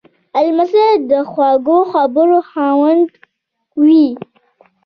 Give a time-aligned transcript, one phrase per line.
[0.45, 3.07] لمسی د خوږو خبرو خاوند
[3.85, 4.07] وي.